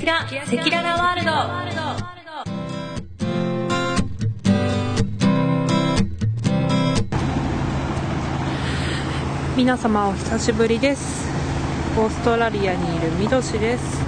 [0.00, 1.30] キラセキララワールド。
[9.58, 11.28] 皆様お久しぶりです。
[11.98, 14.02] オーストラリアにいるミドシです、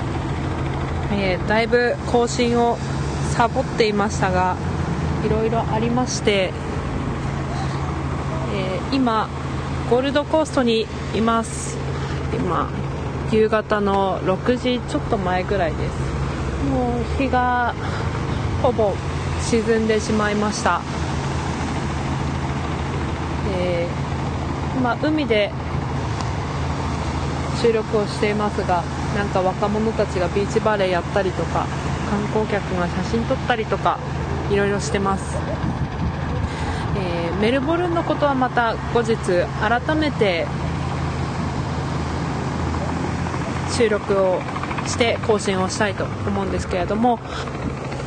[1.12, 2.78] えーだいぶ更新を
[3.36, 4.56] サボっていましたが
[5.26, 6.54] いろいろありまして、
[8.54, 9.28] えー今
[9.90, 11.76] ゴールドコーストにいます。
[12.32, 12.70] 今
[13.32, 16.12] 夕方の6時ちょっと前ぐらいです。
[16.70, 17.74] もう日が
[18.62, 18.92] ほぼ
[19.40, 20.80] 沈んでしまいました、
[23.56, 24.02] えー
[24.76, 25.52] 今海で
[27.60, 28.82] 収録をしていますが
[29.14, 31.66] なんか若者たちがビーチバレーやったりとか
[32.10, 33.98] 観光客が写真撮ったりとか
[34.50, 35.36] いろいろしてます、
[36.96, 39.16] えーメルボルンのことはまた後日
[39.60, 40.46] 改めて
[43.72, 44.40] 収録を
[44.86, 47.18] して更新をしたいと思うんですけれども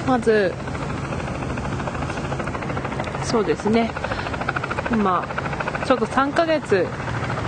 [0.07, 0.53] まず
[3.23, 3.91] そうですね。
[4.91, 5.27] 今
[5.85, 6.85] ちょっと3ヶ月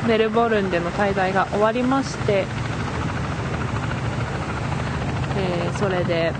[0.08, 2.46] メルボルンでの滞在が終わりまして、
[5.38, 6.34] えーそれで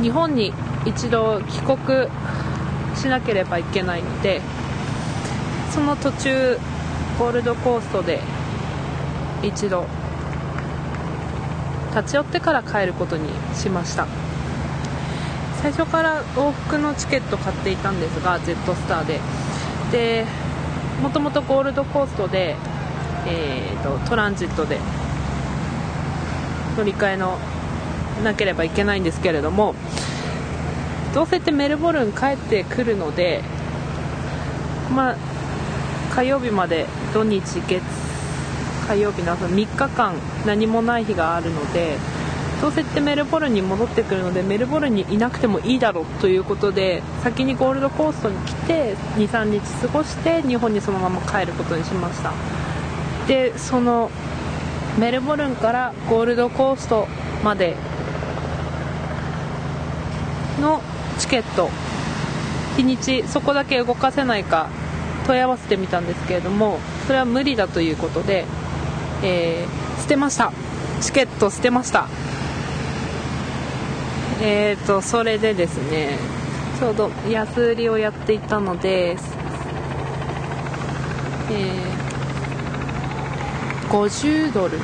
[0.00, 0.52] 日本に
[0.86, 2.08] 一度帰国
[2.96, 4.40] しなければいけないので
[5.70, 6.58] その途中
[7.18, 8.20] ゴールドコーストで
[9.42, 9.86] 一度。
[11.94, 14.06] 立ち寄ってから帰ることにしました。
[15.62, 19.20] 最初から往復のチケット買っていたんですがジェットスターで。
[19.92, 20.24] で
[21.02, 22.56] もともとゴールドコーストで、
[23.26, 24.78] えー、とトランジットで
[26.76, 27.38] 乗り換えの
[28.22, 29.74] なければいけないんですけれども
[31.14, 33.42] どうせってメルボルン帰ってくるので
[34.94, 35.16] まあ
[36.14, 37.82] 火曜日まで土日月
[38.90, 41.96] 火曜日の朝3日間何もない日があるので
[42.60, 52.32] どうせってメルボルンに戻ってくるのでメルボルンにいなくてもいいだろうということで先にゴールドコーストに来て23日過ごして日本にそのまま帰ることにしました。
[53.28, 54.10] でその
[54.98, 57.06] メルボルンからゴールドコースト
[57.44, 57.76] まで
[60.60, 60.82] の
[61.16, 61.70] チケット
[62.76, 64.68] 日にちそこだけ動かせないか
[65.28, 68.44] 問い合わせてみたんですけれどもそれは無理だということで、
[69.22, 70.52] えー捨てました。
[71.00, 72.08] チケット捨てました。
[74.42, 76.18] えーとそれでですね
[76.78, 79.16] ちょうど安売りをやっていたので、
[81.50, 84.78] えー50ドル。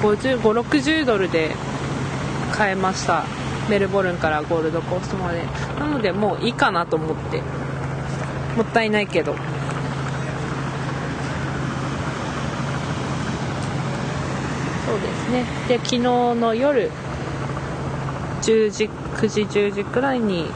[0.00, 1.54] 5060ドルで
[2.52, 3.24] 買えました。
[3.70, 5.44] メルボルンからゴールドコーストまで。
[5.78, 7.40] なのでもういいかなと思って。
[8.56, 9.36] もったいないけど。
[14.92, 15.44] そうですね。
[15.68, 16.90] で昨日の夜
[18.42, 20.50] 10時9時10時くらいに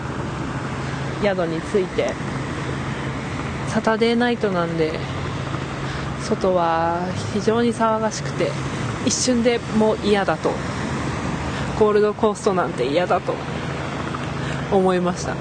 [1.23, 2.13] 宿に着いて
[3.69, 4.93] サタデーナイトなんで
[6.21, 6.99] 外は
[7.33, 8.51] 非常に騒がしくて
[9.07, 10.51] 一瞬でもう嫌だと。
[11.79, 13.33] ゴールドコーストなんて嫌だと。
[14.71, 15.35] 思いました。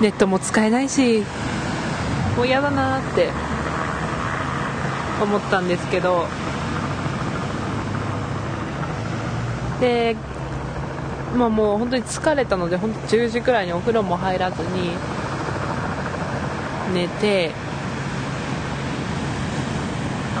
[0.00, 1.22] ネットも使えないし
[2.36, 3.47] もう嫌だなって。
[5.20, 6.26] 思ったんですけど。
[9.80, 10.16] で、
[11.36, 14.90] まあ、もう本当に疲れたので本当10時くらいにお風呂も入らずに
[16.94, 17.52] 寝て。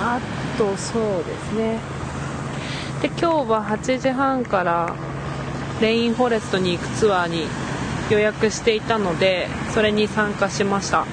[0.00, 0.20] あ
[0.56, 1.78] とそうですね。
[3.02, 4.94] で今日は8時半から
[5.80, 7.46] レインフォレストに行くツアーに
[8.10, 11.06] 予約していたのでそれに参加しました。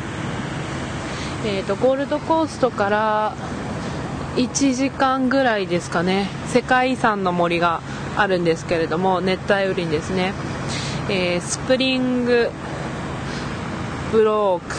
[1.48, 3.36] えー、とゴールドコーストから
[4.36, 6.28] 1時間ぐらいですかね。
[6.48, 7.82] 世界遺産の森が
[8.18, 10.34] あるんですけれども熱帯雨林ですね、
[11.08, 12.50] えースプリング
[14.12, 14.76] ブローク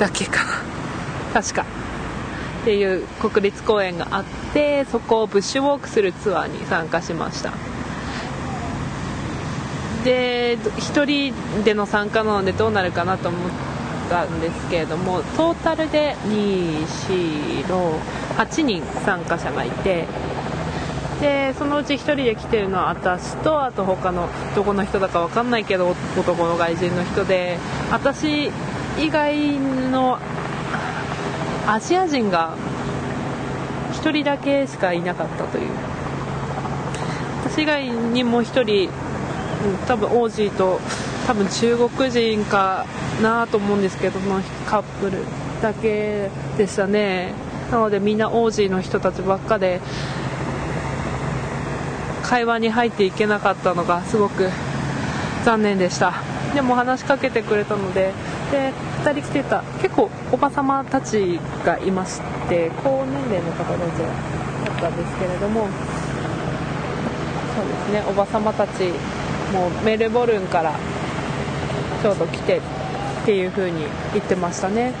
[0.00, 0.40] だけか。
[1.32, 1.62] な確か。
[2.62, 7.52] っていう国立公園があってそこをブッシュウォークするツアーに参加しました。
[10.04, 13.73] で1人での参加なのでどうなるかなと思って
[14.08, 20.06] たんですけれどもトータルで248人参加者がいて
[21.20, 27.58] でそのうち1人で来てるのは私とあと他のどこの人だか分かんないけど男の外人の人で
[27.90, 28.52] 私
[28.98, 30.18] 以外の
[31.66, 32.56] アジア人が
[33.92, 35.68] 1人だけしかいなかったという。
[37.44, 38.90] 私以外にも1人
[39.86, 40.80] 多分オージーと
[41.26, 42.84] 多分中国人か
[43.22, 45.24] なと思うんですけどそのカップル
[45.62, 47.32] だけでしたね。
[47.70, 49.80] なのでみんなオージーの人たちばっかで
[52.22, 54.50] 会話に入っていけなかったのがすごく
[55.44, 56.12] 残念でした。
[56.54, 58.12] でも話しかけてくれたので
[58.52, 58.72] で
[59.02, 65.66] 2人来てた結構おばさまたちがいまして高年齢の方たちだったんですけれども
[67.56, 68.84] そうですねおばさまたち
[69.52, 70.78] もうメルボルンから
[72.02, 72.60] ちょうど来てっ
[73.24, 74.92] ていう風に言ってましたね。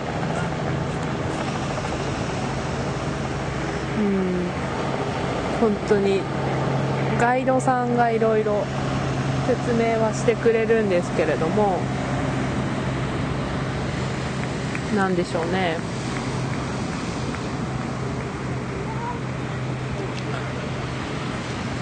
[3.98, 4.46] うん。
[5.60, 6.20] 本当に
[7.20, 8.64] ガイドさんがいろいろ
[9.46, 11.78] 説明はしてくれるんですけれども
[14.94, 15.76] 何でしょうね。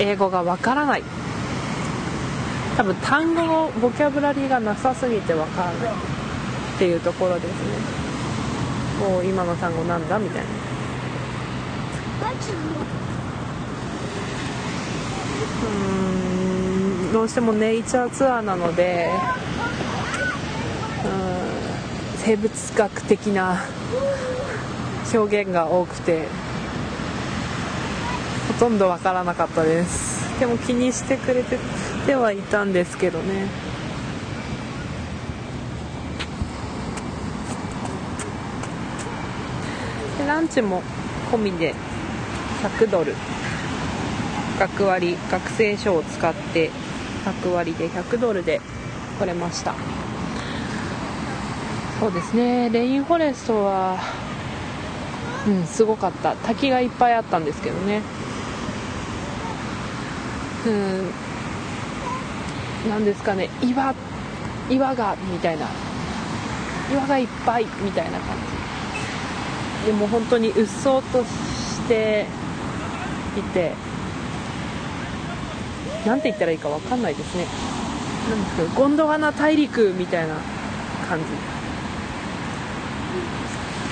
[0.00, 1.02] 英語がわからない。
[2.76, 9.08] 多分単語のボキャブラリーがなさすぎてわからないっていうところですね。
[9.08, 10.48] もう今の単語なんだみたいな。
[15.64, 19.08] うんどうしてもネイチャーツアーなので
[21.04, 21.10] うん
[22.18, 23.64] 生物学的な
[25.12, 26.26] 表現が多くて
[28.48, 30.22] ほとんどわからなかったです。
[30.40, 31.58] でも気にしてくれて。
[32.06, 33.46] てはいたんですけどね。
[40.18, 40.82] でランチも
[41.30, 41.74] 込みで
[42.62, 43.14] 100ドル。
[44.58, 46.70] 学割学生証を使って
[47.24, 48.60] 学割で100ドルで
[49.18, 49.74] 来れました。
[51.98, 52.68] そうですね。
[52.70, 53.98] レインフォレストは
[55.46, 56.36] うんすごかった。
[56.36, 58.02] 滝がいっぱいあったんですけどね。
[60.66, 61.10] うん。
[62.88, 63.94] なんですかね岩
[64.70, 65.66] 岩がみたいな。
[66.90, 68.36] 岩がいっぱいみたいな感
[69.80, 69.86] じ。
[69.86, 72.26] でも本当にうっそうとして
[73.36, 73.72] いて。
[76.06, 77.46] なんて言ったらいいかわかんないですね。
[78.28, 80.34] なんですけどゴンドワナ大陸みたいな
[81.08, 81.24] 感じ。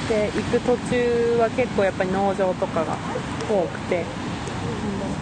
[0.09, 2.97] で行く途中は結構やっぱり農場とかが
[3.49, 4.05] 多くて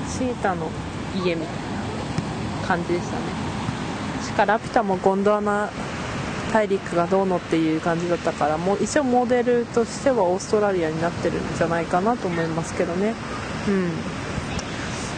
[0.09, 0.70] シータの
[1.15, 1.55] 家みたい
[2.62, 3.48] な感じでしたね。
[4.38, 5.69] かラピュタもゴンドワナ
[6.52, 13.14] 大陸がどうのっていう感じだったからもう一応モデルとしてはオーストラリアになってるんじゃないかなと思いますけどね。
[13.69, 13.70] う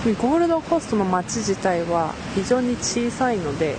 [0.08, 0.14] ん。
[0.14, 3.76] ゴールドコーストの街自体は非常に小さいので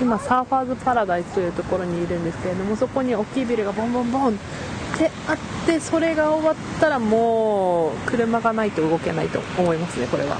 [0.00, 4.32] 今サーファーズパラダイスというところにいるんですけれどもそこに大きいビルがボンボンボンっ
[4.96, 5.36] てあっ
[5.66, 10.36] てそれが終わったらもう車がないと動けないと思いますねこれは。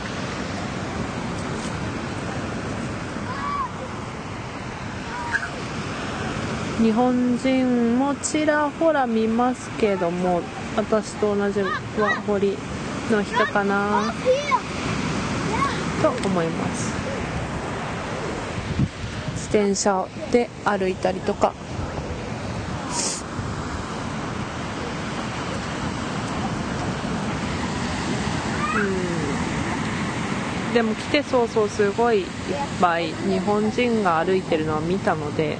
[6.80, 10.40] 日本人もちらほら見ますけども
[10.76, 12.56] 私と同じワーホリ
[13.10, 14.14] の人かな
[16.00, 16.90] と思います。
[19.32, 21.52] 自転車で歩いたりとか。
[28.74, 30.72] うん。
[30.72, 32.26] でも来て早々すごいいっ
[32.80, 35.58] ぱい日本人が歩いてるのは見たので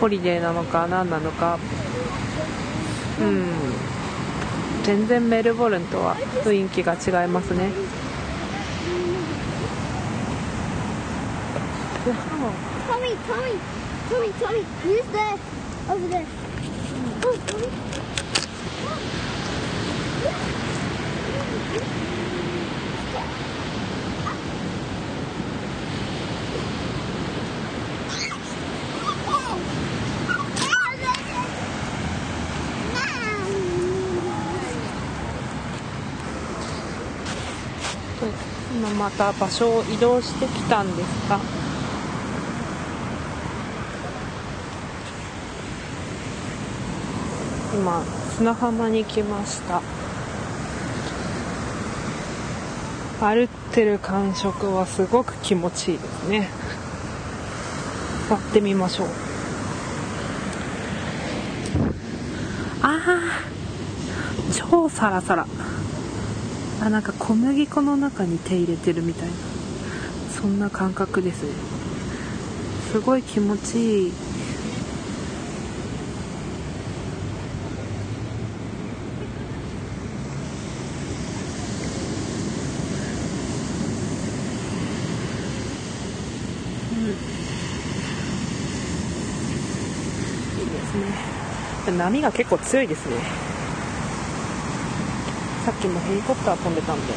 [0.00, 1.58] ホリデーなのか何なのか。
[3.20, 3.50] うん。
[4.82, 7.70] 全然メルボルンとは雰囲気が違いますね。
[38.94, 41.38] また場所を移動してきたんですが
[47.74, 48.04] 今
[48.36, 49.80] 砂浜に来ました。
[53.20, 56.48] 歩ってる感触はすごく気持ちいいですね。
[58.30, 59.08] 割ってみましょう。
[62.82, 63.20] ああ
[64.70, 65.46] 超サラサラ。
[66.82, 69.34] あなんか小麦粉の中に手入れてるみたいな。
[70.40, 71.44] そんな感覚です
[72.90, 74.12] すごい気持ちいい。
[86.92, 87.08] うん。
[90.60, 90.94] いいです
[91.92, 91.98] ね。
[91.98, 93.49] 波が結構強いですね。
[95.64, 97.12] さっきもヘリコプター飛んでたんで。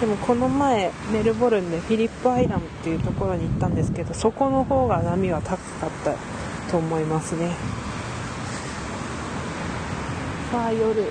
[0.00, 6.14] でもこの前メルボルンでフィリップアイランドっていうところに行ったんですけどそこの方が波は高かった
[6.70, 7.50] と思いますね。
[10.52, 11.04] さあ夜。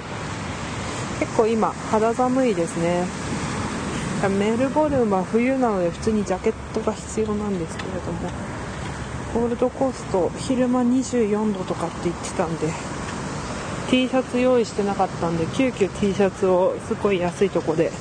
[1.19, 3.26] 結構今肌寒いですね。
[4.29, 8.29] メルボルンは冬なので普通にジャケットが必要なんですけれども
[9.33, 12.67] ゴールドコースト昼間24度とかって言ってたんで
[13.91, 17.91] T シャツ用意してなかったんで急遽 T シャツをすごい安いとこで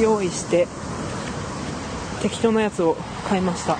[0.00, 0.68] 用意して
[2.20, 2.96] 適当なやつを
[3.28, 3.76] 買いました。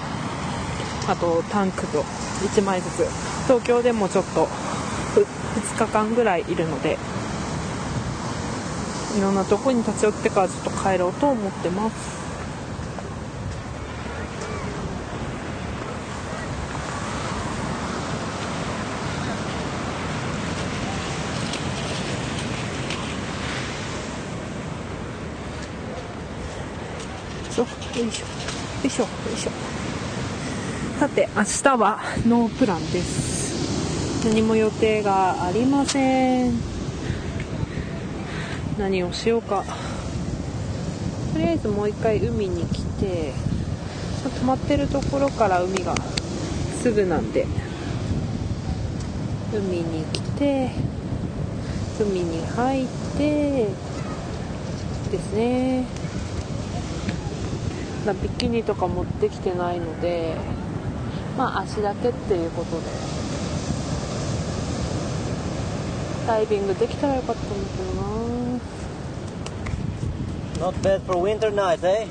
[1.09, 3.33] あとタンクと1枚ずつ。
[3.47, 4.47] 東京でもちょっと
[5.15, 6.99] 2日間ぐらいいるので
[9.17, 12.23] いろんなとこに立ち寄ってからちょっと帰ろうと思ってます。
[27.95, 28.31] よいしょよ
[28.85, 29.51] いしょよいしょ
[30.99, 34.27] さて明日はノープランです。
[34.27, 36.72] 何も予定がありません。
[38.79, 39.65] 何をしようか。
[41.33, 43.33] とりあえずもう一回海に来て
[44.39, 45.95] 泊まってるところから海が
[46.81, 47.47] すぐなんで。
[49.55, 50.71] 海に来て
[52.01, 52.87] 海に入っ
[53.19, 53.69] て
[55.11, 55.85] ですね。
[58.07, 60.35] まビキニとか持ってきてないので
[61.37, 62.87] まあ足だけっていうことで。
[66.27, 68.22] ダイビングできたらよかったんだけどな。
[70.63, 72.07] Not bad for winter night, eh?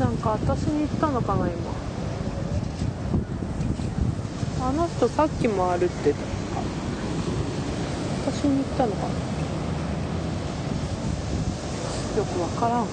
[0.00, 1.70] なんか私に言ったのかな今。
[4.66, 6.22] あの人さっきもあるって言って
[8.24, 8.30] た。
[8.32, 9.27] 私に言ったのかな。
[12.24, 12.86] くわからん。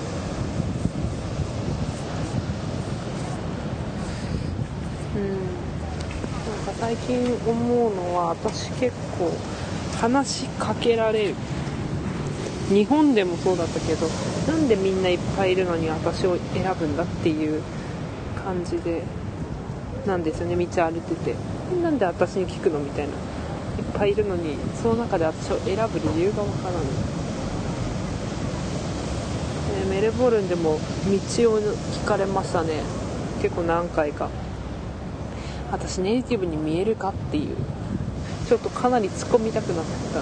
[5.15, 5.31] うん。
[5.31, 9.31] なんか最近思うのは私結構
[9.99, 11.35] 話しかけられる。
[12.69, 14.07] 日本でもそうだったけど
[14.47, 17.61] なんでみんないっぱいいるのに私を選ぶんだっていう
[18.43, 19.03] 感じで
[20.07, 21.35] なんですよね道歩いてて。
[21.77, 23.13] えなんで私に聞くのみたいな。
[23.77, 26.81] いっぱいいるのにその中で私を選ぶ理由がわからない、
[29.89, 30.79] メルボルンでも道を
[31.59, 32.81] 聞かれましたね。
[33.41, 34.29] 結構何回か。
[35.71, 37.55] 私ネイティブに見えるかっていう。
[38.47, 40.21] ちょっとかなり突っ込みたくなった。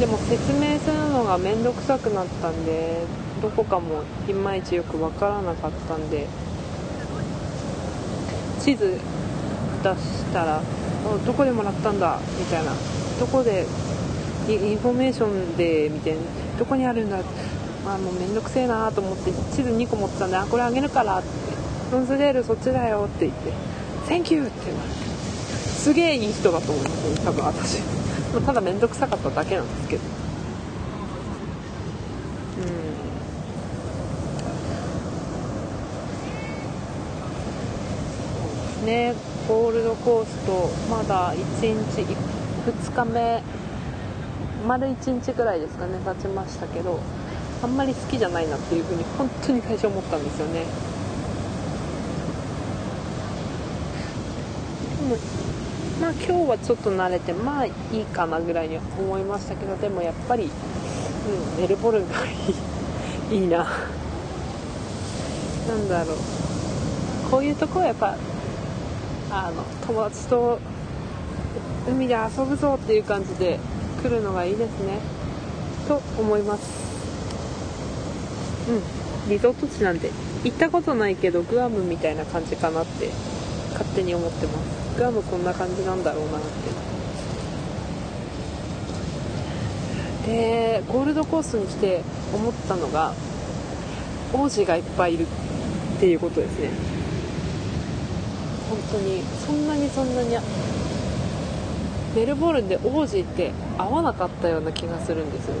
[0.00, 3.02] でも説明するのが面倒くさくなったんで
[3.40, 6.26] どこかもいまいちよくわからなかったんで
[8.60, 9.00] 地図
[9.82, 10.60] 出したら
[11.24, 12.72] どこでもらったんだみたいな
[13.18, 13.64] どこで
[14.48, 16.45] イインフォメーションでみたいな。
[16.58, 17.18] どこにあるんだ
[17.86, 21.56] あもうめんどくせえなと思って地図2個持ってたんであこれあげるからって。
[21.92, 23.52] ロンズデールそっちだよって言って
[24.10, 25.06] 「Thank you」って言われて。
[25.86, 27.80] すげえいい人だと思いますね多分私。
[28.44, 30.02] ただ面倒くさかっただけなんですけど。
[38.80, 38.86] うん。
[38.86, 39.14] ね
[39.46, 43.44] ゴールドコーストまだ1日2日目。
[44.66, 46.98] 丸1日ぐらいですかね経ちましたけど
[47.62, 50.64] あんまり好きじゃないなっていうふうに本当に最初思ったんですよね。
[55.00, 55.16] でも
[56.00, 62.14] まあ今日はちょっと慣れてまあいいかなぐらいに思いましたけどでもやっぱり、うん、メルボルンが
[63.30, 63.58] いいいいな。
[65.68, 66.16] なんだろう。
[67.30, 68.16] こういうとこはやっぱ
[69.30, 70.58] あの友達と
[71.88, 73.58] 海で遊ぶぞっていう感じで
[74.02, 74.98] 来るのがいいですね。
[75.88, 76.62] と思います。
[78.68, 78.72] う
[79.26, 79.30] ん。
[79.30, 80.10] リゾート地なんで
[80.44, 83.10] 行ったことないけどグアムみたいな感じかなって
[83.72, 84.98] 勝手に思ってます。
[84.98, 86.46] グアムこんな感じなんだろうなって。
[90.26, 92.02] でゴールドコースに来て
[92.34, 93.14] 思ったのが
[94.32, 95.26] 王子がいっぱいいる
[95.96, 96.70] っていうことですね。
[98.68, 100.36] 本当にそんなにそんなに
[102.16, 105.54] メルボルンでオージーって合わなかったような気がするんですよ。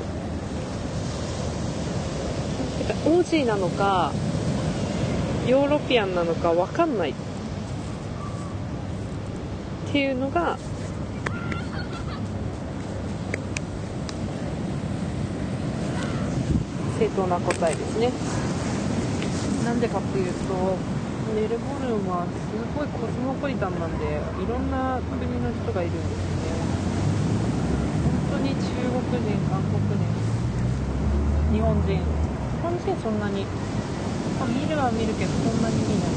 [2.78, 4.10] てかオージーなのか
[5.46, 7.10] ヨーロピアンなのか分かんない。
[7.10, 7.14] っ
[9.92, 10.56] ていうのが
[16.98, 18.10] 正当な答えですね。
[19.62, 20.32] なんでかっていうと
[21.34, 22.34] メルボルンはす
[22.74, 24.06] ごいコスモポリタンなんで
[24.42, 26.25] いろんな国の人がいるんです
[28.36, 30.04] 当に中国人韓国人
[31.56, 32.04] 日本人日
[32.60, 33.46] 本人そんなに、
[34.36, 36.12] まあ、見るは見るけどそんなに見ない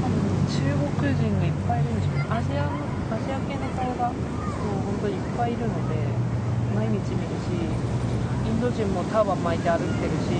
[0.00, 0.16] 多分
[0.48, 2.80] 中国人がいっぱいいるんでしょうアジアの
[3.12, 6.00] アジア系の顔がもう本当にいっぱいいるので
[6.72, 10.32] 毎日見るしインド人もターバン巻いて歩いてるし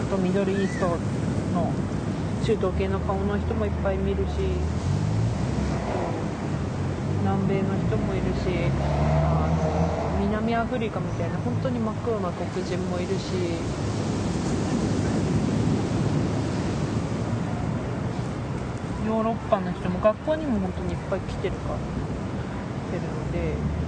[0.00, 0.96] あとミドルイースト
[1.52, 1.68] の
[2.40, 4.56] 中東系の顔の人もいっぱい見るし
[7.26, 8.70] 南米の人もいるし
[9.24, 9.50] あ
[10.20, 13.32] の南アフリカみたいな本当に真っ黒な黒人もいるし
[19.04, 23.86] ヨーロッパの人も学校にも本当にいっぱい来てるから来てるので。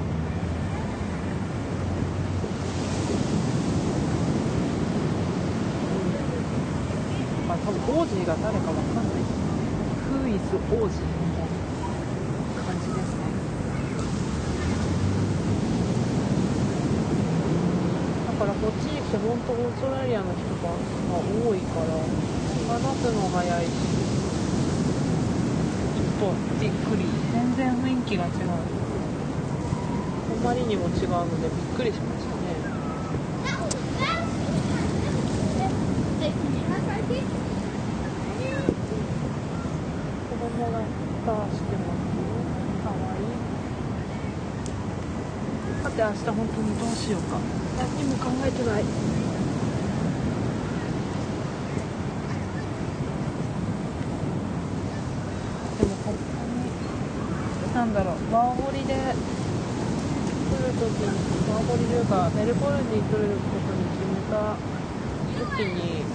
[7.46, 9.04] まあ多分王子が誰かわかんない
[10.10, 10.42] Who is
[10.74, 11.28] 王子
[12.68, 13.24] 感じですね
[18.26, 21.92] だからこっちに来て本当オーストラリアの人が多いから
[22.72, 23.70] 話すの早いし
[25.92, 32.38] ちょっとびっくり全然雰囲気が違うあまりにも違うのでびっくりしましたね。
[40.28, 42.08] 子供がスしてます
[42.84, 43.30] かわいい
[45.82, 47.38] さて明日本当にどうしようか
[47.78, 48.84] 何も考えてない
[55.78, 58.94] でも本当になんだろうワーホリで
[60.60, 61.10] 来るときに
[61.50, 64.54] ワーホリというかメルボルンに来ることに決めた
[65.58, 66.06] 時に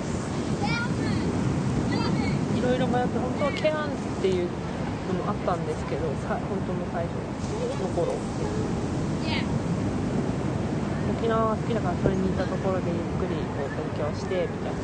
[2.58, 4.48] いろいろ迷って本当はケアンっていう
[5.12, 7.20] のもあったんですけどさ本当の最初
[7.82, 8.16] の頃。
[11.20, 14.80] 沖縄が好きだからそれにいたところでゆっくりこう勉強してみたいな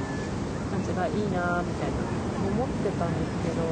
[0.71, 1.99] 感じがいいなみたいな
[2.47, 3.67] 思ってたんですけど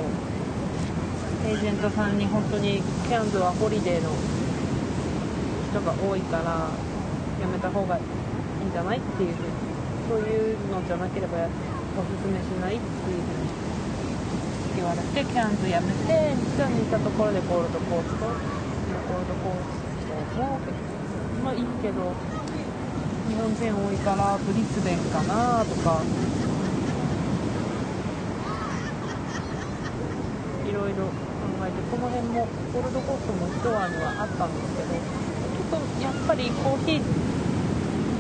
[1.48, 4.12] エージェントさんに本当にケアンズはホリデーの
[5.81, 6.69] が多いから
[7.41, 9.67] やめた方がいいんじゃないっていうふうに
[10.09, 13.49] そういうのじゃなければおすすめしないっていうふうに
[14.77, 20.59] 言われてキャンズやめて実は似たところでゴールドコーストゴールドコーストも
[21.43, 22.13] まあいいけど
[23.27, 26.01] 日本人多いからブリスベンかなとか
[30.67, 31.11] いろいろ考
[31.65, 35.26] えてこの辺もゴールドコーストもストアにはあったんですけど
[35.69, 36.99] とやっぱりコーヒー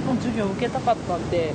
[0.07, 1.53] の授業を受けたかったんで。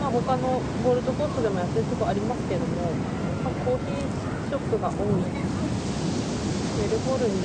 [0.00, 2.66] まあ、他のゴールドコーストでも安いとこありますけども、
[3.42, 5.56] まあ、コーヒーショップが多い。
[6.76, 7.36] メルボルンに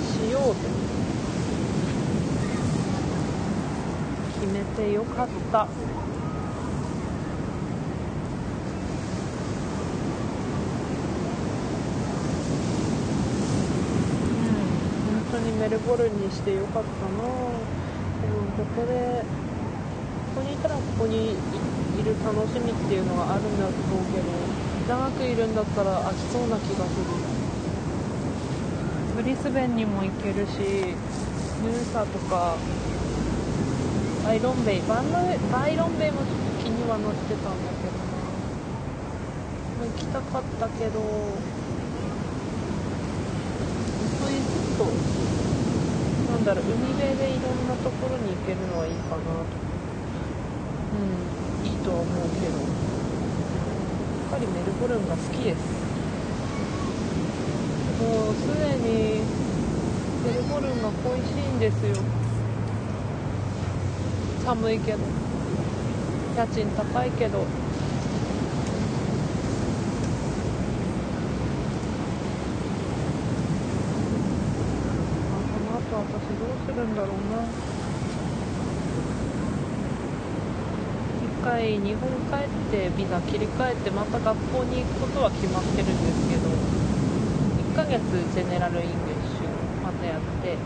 [0.00, 0.56] しようと
[4.40, 5.68] 決めてよかったうん
[15.14, 16.86] 本当にメルボルンにしてよかったな。
[16.86, 19.24] 多分ここで
[20.36, 21.34] ここにいたらここにい
[22.06, 23.72] る楽しみっていうのがあるんだろう
[24.14, 24.30] けど
[24.86, 27.06] 長くいるんだったら飽きそうな気がする。
[29.16, 30.94] ブリスベンにも行けるし
[31.64, 32.54] ヌーサとか
[34.24, 35.18] バイロンベイバンロ
[35.50, 36.20] バイロンベイも
[36.62, 38.06] 気には乗ってたんだけど。
[39.82, 41.00] な行きたかったけど
[44.20, 45.26] そういうちょっと
[46.32, 46.64] なんだろう。
[46.64, 49.50] 海辺でいろんなところに行けるのはいいかなと。
[50.94, 51.66] うん。
[51.66, 52.54] いいとは思うけど。
[52.54, 52.62] や
[54.28, 55.58] っぱりメルボルンが好きです。
[57.98, 59.20] もうすでに
[60.24, 61.96] メルボルンが恋しいんですよ。
[64.44, 64.98] 寒いけど。
[66.36, 67.40] 家賃高いけどあ
[75.40, 77.46] この後私どどうするんだろうな。
[81.24, 86.50] 一回日本帰ってビザ切り替えてまた学校に行くことは決まってるんですけど
[87.72, 88.02] 1ヶ月
[88.34, 89.48] General English
[89.84, 90.58] またやって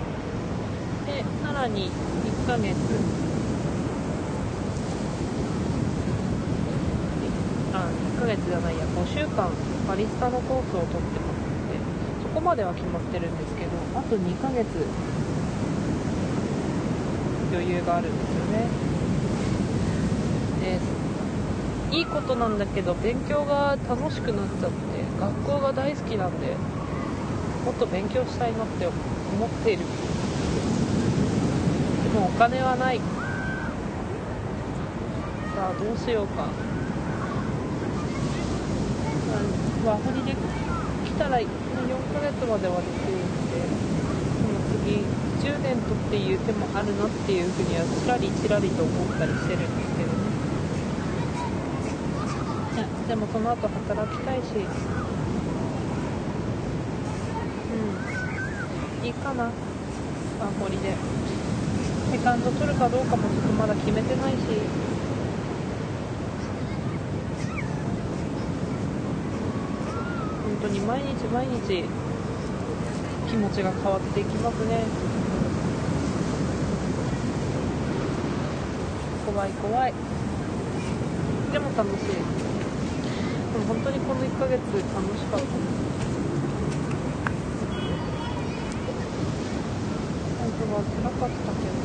[1.07, 2.77] でさらに1ヶ月
[7.75, 9.51] あ1ヶ月じゃないや5週間
[9.87, 11.77] バリスタのコースを取ってますので
[12.23, 14.65] そこまでは決まってるんですけどあと2ヶ月
[17.53, 18.69] 余裕があるんですよね。
[21.91, 24.77] でいいことなんだけど勉強が楽しくなっちゃって
[25.21, 26.55] 学校が大好きなんで
[27.65, 28.95] もっと勉強したいなって思
[29.47, 29.83] っている。
[32.05, 33.01] でもお金はない。
[35.57, 36.49] さあどうしようか。
[39.87, 40.37] ワーホリで来
[41.19, 41.47] たら4
[42.13, 43.19] ヶ月まではできるん
[43.51, 44.10] で。
[44.91, 45.07] その
[45.41, 50.31] 次10年とっていう手もあるなっていうふうにはちらりちらりと思ったりしてるんですけどね。
[53.07, 54.45] いでもその後働きたいし
[57.71, 59.07] うん。
[59.07, 59.45] いいかな。
[59.45, 60.97] ワーホリで
[62.11, 64.39] セカンド取るかどうかもちょっとまだ決めてないし。
[70.61, 71.85] 本当に毎日毎日
[73.31, 74.83] 気持ちが変わっていきますね。
[79.25, 79.95] 怖い怖い。
[81.53, 82.07] でも楽しい。
[82.09, 85.47] でも本当にこの1ヶ月楽しかった。
[90.41, 91.81] 本当は辛かったけど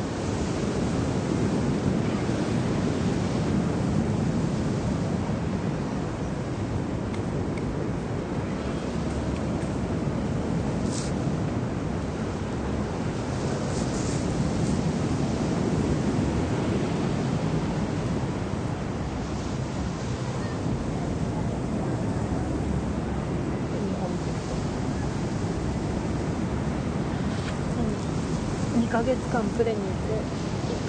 [28.76, 30.16] 2ヶ月間 pre にいて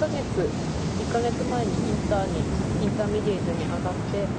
[0.00, 2.40] ヶ月1ヶ月前に inter に
[2.82, 4.32] intermediate に上がってこ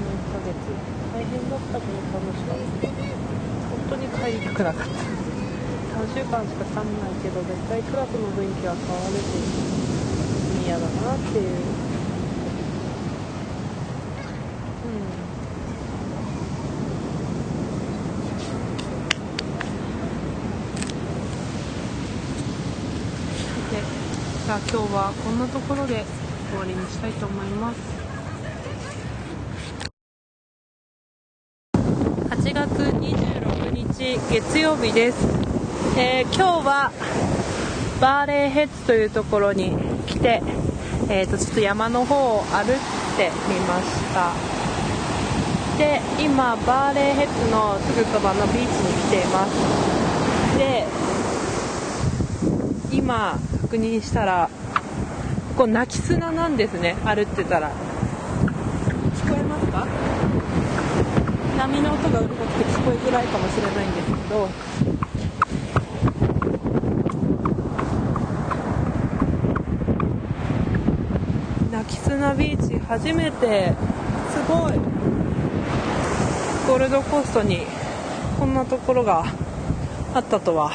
[0.00, 0.56] の1ヶ月
[1.12, 2.88] 大変だったけど楽しかった。
[3.68, 4.92] 本当に帰りたくなかった。
[5.92, 9.28] 3週間しか経んないけど絶対クラスの雰囲気は変わるし
[10.64, 11.48] 嫌だなっていう
[14.84, 15.04] うん
[23.70, 23.78] で
[24.41, 26.04] じゃあ今日はこんなところで
[26.50, 27.80] 終わりにしたいと思います。
[32.28, 35.16] 8月26日月曜日です、
[35.96, 36.92] えー今日は
[38.00, 39.70] バーレーヘッズというところに
[40.06, 40.42] 来て、
[41.08, 42.76] えー、とちょっと山の方を歩い
[43.16, 44.32] てみました。
[45.78, 50.01] で今バーレーヘッズのすぐそばのビーチに来ています。
[52.92, 54.50] 今確認したら
[55.56, 56.94] ここ泣き砂なんですね。
[57.04, 57.70] 歩ってたら。
[57.70, 59.86] 聞こえますか？
[61.58, 64.48] 波の音がうるさくて聞こえづらいかもしれないんですけど。
[71.70, 73.74] 泣き砂ビーチ初めて
[74.30, 74.72] すごい。
[76.66, 77.66] ゴールドコーストに
[78.38, 79.24] こんなところが
[80.14, 80.72] あったとは。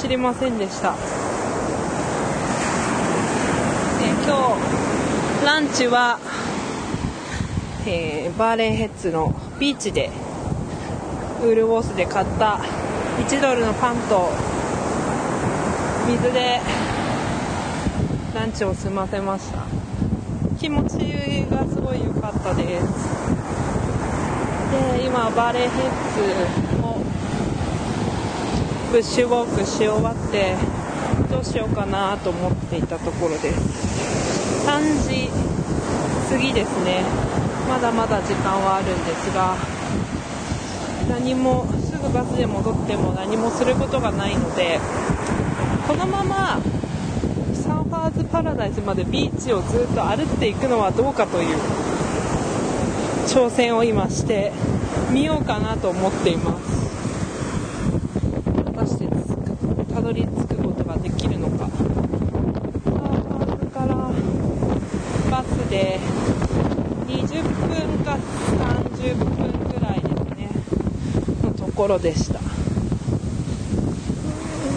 [0.00, 0.94] 知りませんでした、
[4.00, 6.18] えー今日ランチは、
[7.86, 10.10] えーバーレンヘッズのビーチで
[11.42, 12.60] ウールウォースで買った
[13.28, 14.30] 1ドルのパンと
[16.08, 16.60] 水で
[18.34, 19.66] ランチを済ませました。
[20.58, 20.96] 気持ち
[21.50, 22.86] がすごい良かったです。
[24.96, 25.90] で今バーレンヘッ
[26.64, 26.69] ズ
[28.90, 30.54] ブッシュウォークし終わって
[31.30, 34.66] どうしようかなと思っていたところです。
[34.66, 35.28] 3時
[36.28, 37.30] 過ぎですね。
[37.70, 39.54] まだまだ時間はあるんですが
[41.08, 44.80] 何もすぐバスで戻っても何もすることがないので
[45.86, 46.60] このまま
[47.54, 51.56] サンファーズパラダイスまでビーチをずっと歩っていくのはどうかという
[53.28, 54.50] 挑戦を今して
[55.12, 56.90] みようかなと思っています
[58.64, 63.94] 果たしてつくたどり着くことができるのかサンファーズから
[65.30, 66.00] バスで
[67.06, 69.36] 20分か30分
[69.68, 70.48] ぐらいですね。
[71.44, 72.40] のところでした。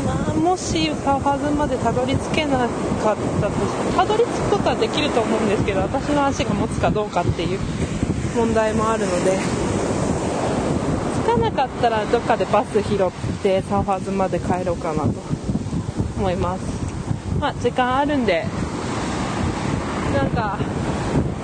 [0.06, 7.60] まあ、もしサーファーズまでたどり着けなかったとしてたどり着くことはできると思うんですけど私の足が持つかどうかっていう
[8.36, 9.40] 問題もあるので
[11.24, 15.14] 着かなかったらどっかでバス拾ってサーファーズまで帰ろうかなと
[16.18, 16.62] 思います。
[17.40, 18.46] まあ時間あるんで
[20.14, 20.60] なんか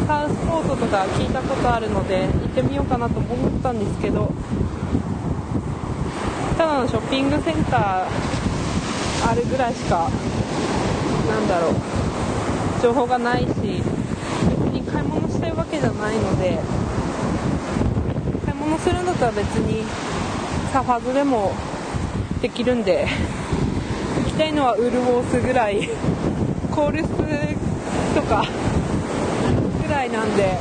[0.09, 4.31] サウスポートとか聞いたことあるので行ってみようかなと思ったんですけど
[6.57, 10.09] ただのショッピングセンターあるぐらいしか
[11.29, 11.75] なんだろう
[12.81, 13.61] 情報がないし別
[14.73, 16.57] に買い物したいわけじゃないので
[18.45, 19.85] 買い物するんだったら別に
[20.73, 21.51] サファーズでも
[22.41, 23.07] できるんで
[24.17, 25.87] 行きたいのはウルボースぐらい
[26.71, 27.09] コールス
[28.15, 28.47] とか
[29.89, 30.59] ぐらいなんで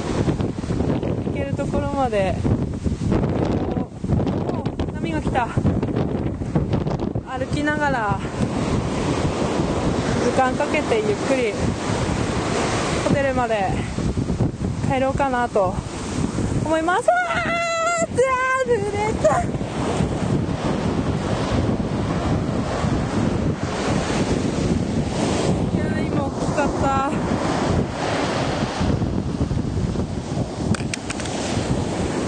[1.27, 2.35] 行けるところまで。
[3.77, 3.91] おお
[4.95, 5.47] 波が来た。
[5.47, 5.61] 歩
[7.55, 8.19] きながら
[10.25, 11.53] 時間かけてゆっくり
[13.07, 13.69] ホテルまで
[14.91, 15.75] 帰ろうかなと
[16.65, 17.09] 思います。
[17.09, 17.19] わー
[18.17, 18.27] じゃあ
[18.67, 18.81] 濡れ
[19.29, 19.43] た
[25.73, 27.11] いや今大きかった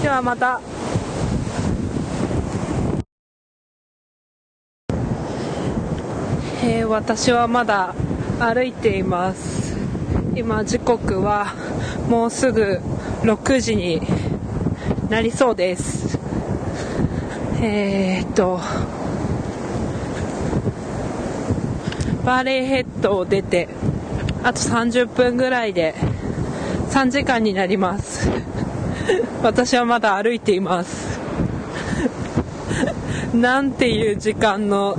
[0.11, 0.59] はまた。
[6.63, 7.95] えー私はまだ
[8.39, 9.77] 歩いています。
[10.35, 11.53] 今時刻は
[12.09, 12.79] もうすぐ
[13.21, 14.01] 6時に
[15.09, 16.19] なりそうです。
[17.61, 18.59] えー、っと
[22.25, 23.69] バーレーヘッドを出て
[24.43, 25.95] あと30分ぐらいで
[26.89, 28.29] 3時間になります。
[29.43, 31.19] 私はまだ歩いています。
[33.33, 34.97] なんていう時間の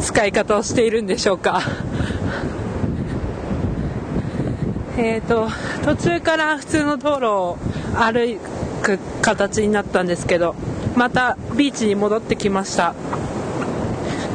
[0.00, 1.62] 使い方をしているんでしょうか。
[4.98, 5.48] えーと
[5.84, 7.58] 途中から普通の道路を
[7.94, 8.38] 歩
[8.82, 10.54] く形になったんですけど
[10.94, 12.94] またビーチに戻ってきました。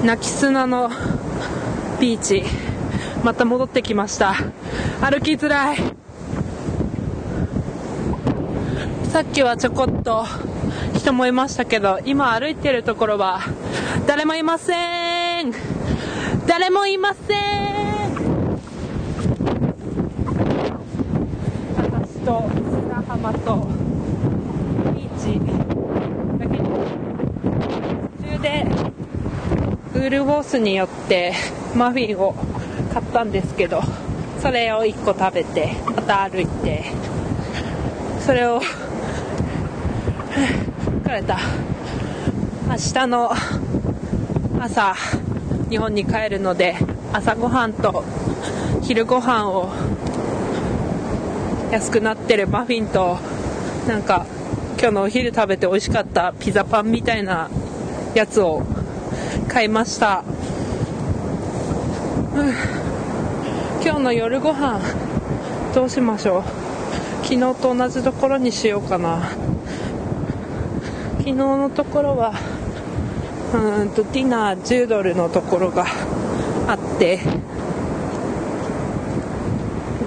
[0.03, 0.89] 泣き砂の
[1.99, 2.43] ビーチ
[3.23, 4.35] また戻ってきました。
[5.01, 6.00] 歩きづらい。
[9.11, 10.25] さっきはちょこっと
[10.95, 13.41] 人もいましたけど今歩いてるところは
[14.07, 15.51] 誰もいません。
[16.47, 17.37] 誰もいません。
[21.75, 22.49] 私と
[22.87, 23.67] 砂浜と
[24.95, 25.39] ビーチ
[26.39, 26.69] だけに
[28.17, 28.65] 途中で
[29.93, 31.33] ウールボースによって
[31.75, 32.33] マフィンを
[32.93, 33.81] 買ったんですけど
[34.39, 36.85] それを1個食べてまた歩いて
[38.21, 38.61] それを
[40.31, 41.37] 疲れた。
[42.67, 43.31] 明日の
[44.61, 44.95] 朝
[45.69, 46.77] 日本に帰るので
[47.11, 48.05] 朝ごはんと
[48.81, 49.69] 昼ご飯を
[51.71, 53.17] 安くなってるマフィンと
[53.87, 54.25] なんか
[54.79, 57.49] 今日のお昼食べて美味しかったピザパンみたいな
[58.13, 58.63] やつを
[59.49, 60.23] 買いました、
[62.35, 62.53] うん。
[63.83, 64.79] 今日の夜ご飯
[65.75, 66.43] どうしましょう。
[67.23, 69.50] 昨日と同じところにしようかな。
[71.31, 72.33] 昨日のところは
[73.53, 75.85] うんとディナー10ドルのところが
[76.67, 77.19] あって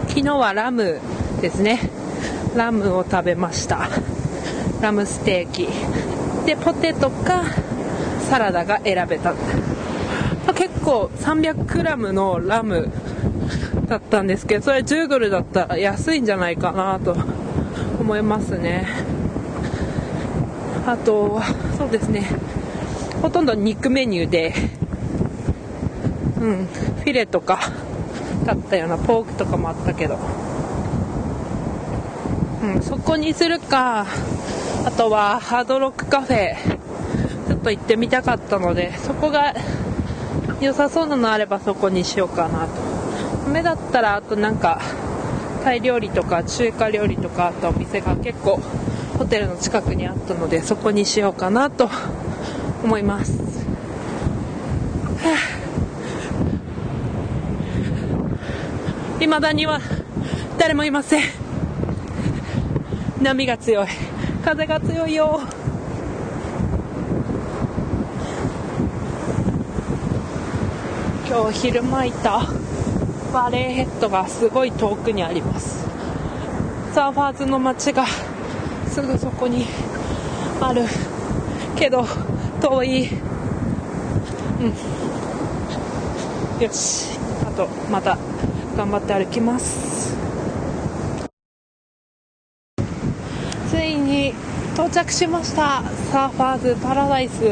[0.09, 1.01] 昨日はラム
[1.41, 1.81] ですね。
[2.55, 3.89] ラムを食べました。
[4.83, 5.67] ラムステーキ。
[6.45, 7.43] でポテトか
[8.29, 9.33] サラダが選べた、
[10.55, 12.91] 結構 300g のラム
[13.87, 17.17] だったんですけどそれ10ドルだったら安いんじゃないかなと
[17.99, 19.13] 思いますね。
[20.87, 21.40] あと
[21.79, 22.29] そうですね。
[23.23, 24.55] ほとんど肉メニューで
[26.40, 27.59] うんフィレとか
[28.44, 30.18] だったようなポークとかもあったけど。
[32.62, 34.07] うんそこにするか
[34.87, 36.55] あとはハードロックカフェ
[37.47, 39.55] ちょっと行ってみたかったのでそこが
[40.61, 43.51] 良さそうなのあればそこにしようかなと。
[43.51, 44.81] 目だったらあとなんか
[45.62, 48.61] タイ料理とか中華料理とかあったお店が結構
[49.18, 51.88] ホテルの近くにあったのでそこにしようかなと
[52.83, 53.33] 思います。
[59.20, 59.81] いまだには
[60.59, 61.22] 誰もいません。
[63.22, 63.87] 波が強い。
[64.44, 65.40] 風が強いよ。
[71.27, 72.46] 今日昼間いた。
[73.33, 75.87] バレーヘッドがすごい遠くにあります。
[76.92, 78.05] サーファーズの街が
[78.94, 79.66] すぐそこに
[80.61, 80.83] ある
[81.74, 82.07] けど
[82.62, 83.09] 遠い。
[83.09, 83.11] う
[86.61, 86.62] ん。
[86.62, 87.18] よし。
[87.44, 88.16] あとまた
[88.76, 90.14] 頑張って歩きます。
[93.68, 94.33] ついに
[94.74, 95.83] 到着しました。
[96.12, 97.44] サーファーズパラダイス、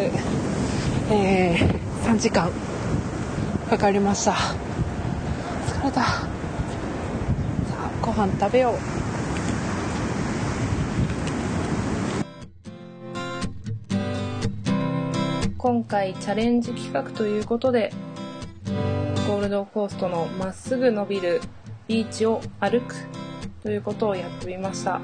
[1.11, 2.52] えー、3時間。
[3.68, 4.35] かかりました。
[5.66, 6.02] 疲れた。
[6.02, 6.28] さ
[7.72, 9.02] あご飯食べよう。
[15.62, 17.92] 今回チャレンジ企画ということで
[19.29, 21.40] ゴールドコーストのまっすぐ伸びる
[21.87, 22.96] ビーチを歩く
[23.62, 25.01] ということをやってみました、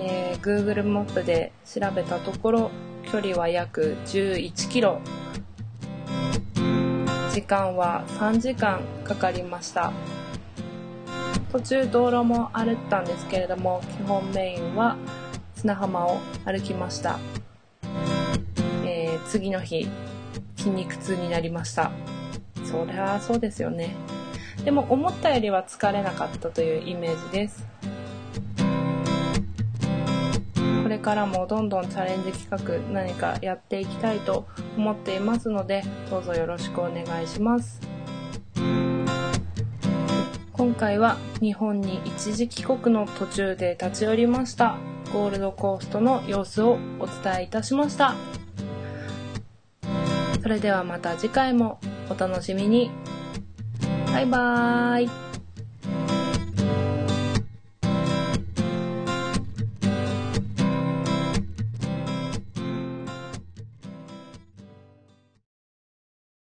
[0.00, 2.70] えー、Google マップで調べたところ
[3.12, 5.00] 距離は約11キロ。
[7.32, 9.92] 時間は3時間かかりました。
[11.52, 14.96] 途中道路も歩ったんですけれども基本メインは
[15.54, 17.20] 砂浜を歩きました。
[19.34, 19.88] 次の日
[20.56, 21.90] 筋肉痛になりました。
[22.64, 23.92] そりゃそうですよね。
[24.64, 27.66] でも思ったよりは疲れなかったというイメージです。
[30.84, 37.80] これからもどんどんチャレンジ企画何かやっていきたいと思っていますのでどうぞよろしくお願いします。
[40.52, 44.76] 今回は日本に一時帰国の途中で立ち寄りました。
[45.12, 48.14] ゴールドコーストの様子をお伝えいたしました。
[50.44, 51.80] それではまた次回も
[52.10, 52.90] お楽しみに。
[54.12, 55.33] バイバーイ。